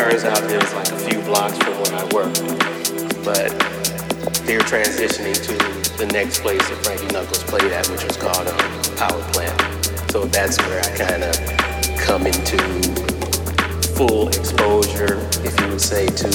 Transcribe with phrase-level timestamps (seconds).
[0.00, 2.32] turns out there's like a few blocks from where I work.
[3.22, 3.50] But
[4.46, 8.54] they're transitioning to the next place that Frankie Knuckles played at, which was called a
[8.54, 10.10] um, Power Plant.
[10.10, 11.36] So that's where I kind of
[12.00, 12.56] come into
[13.94, 16.28] full exposure, if you would say, to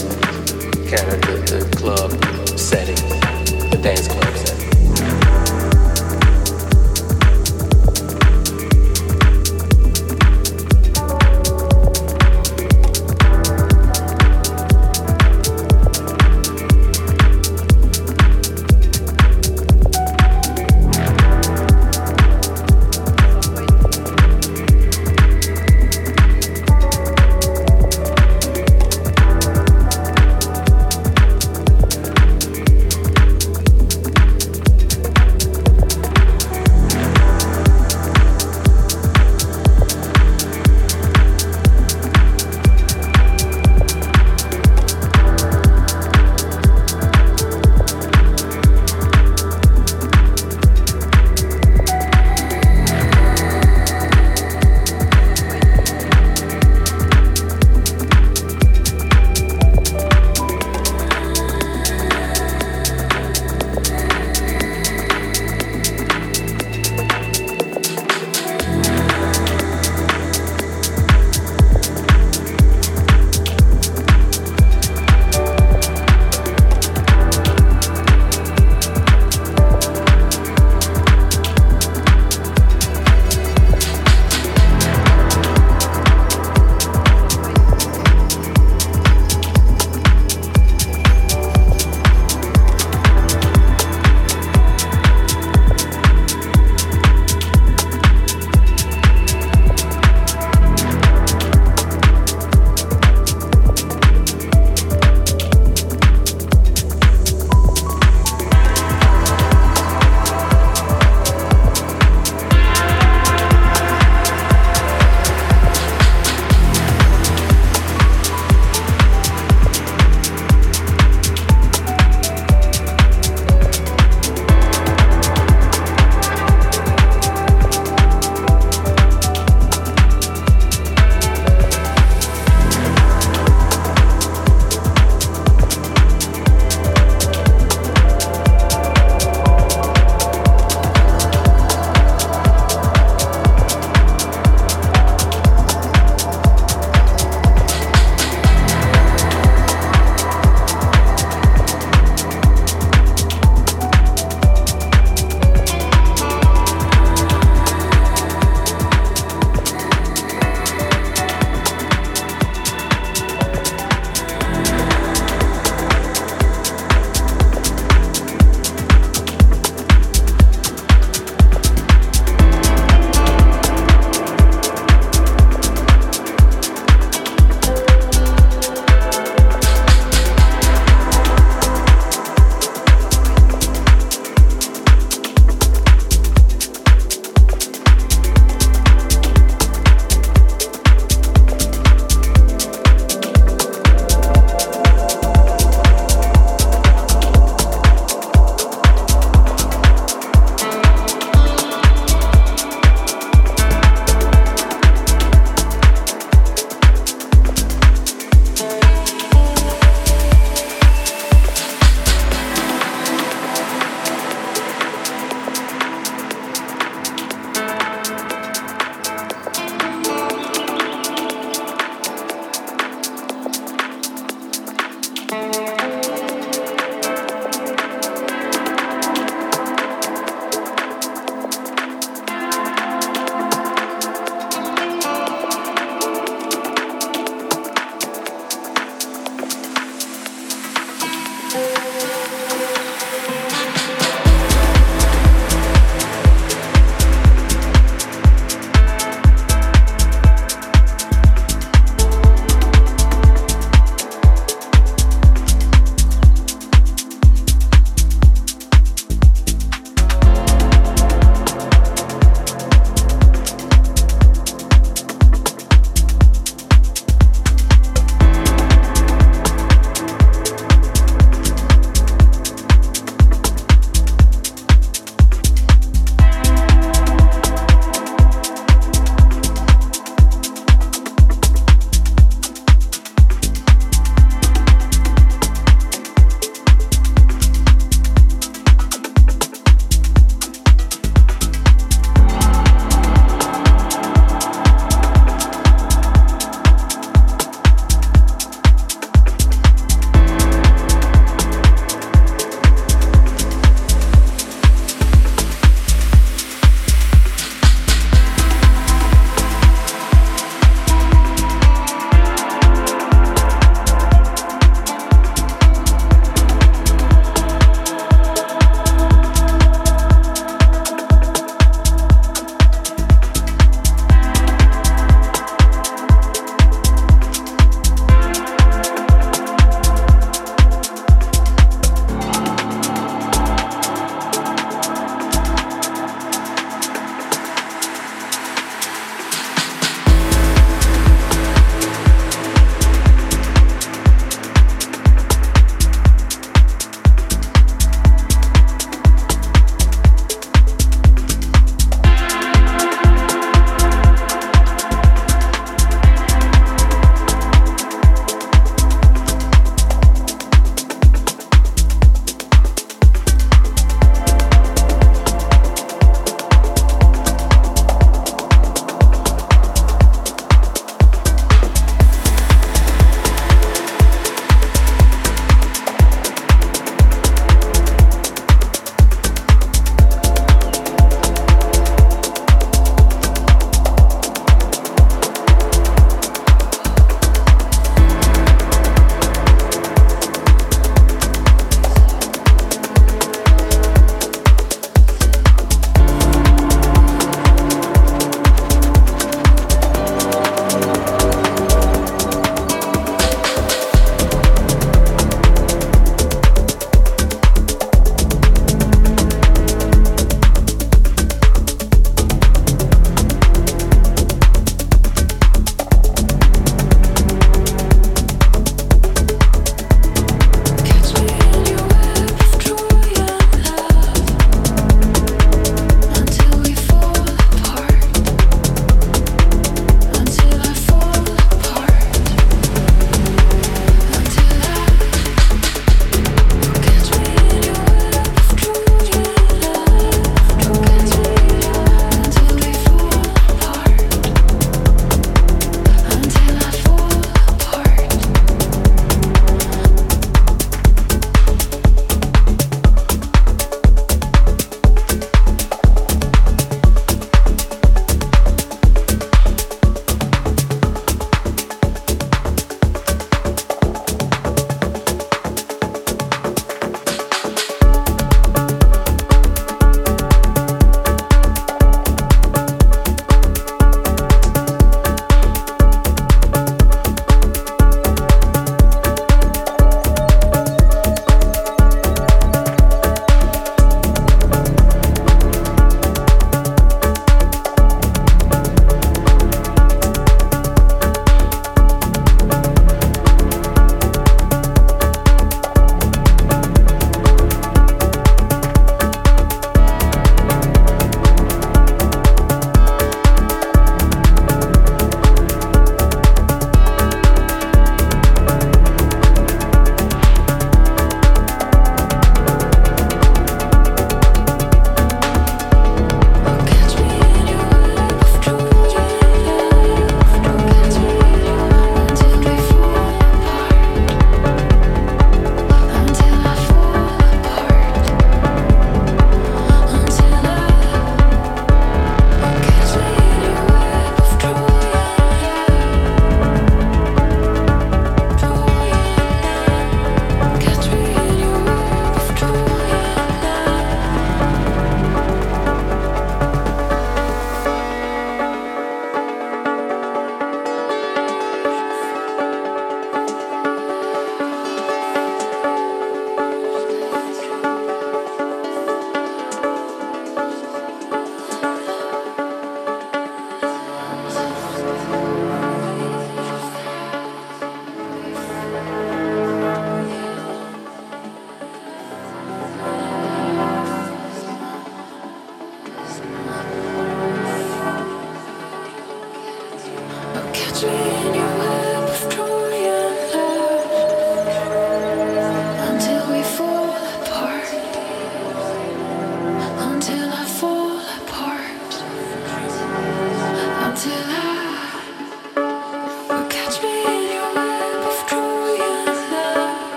[0.86, 2.12] kind of the, the club
[2.60, 3.02] setting,
[3.72, 4.25] the dance club